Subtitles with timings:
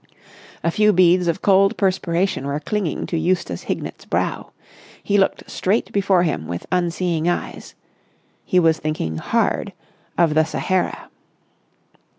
[0.63, 4.49] A few beads of cold perspiration were clinging to Eustace Hignett's brow.
[5.03, 7.75] He looked straight before him with unseeing eyes.
[8.43, 9.73] He was thinking hard
[10.17, 11.11] of the Sahara.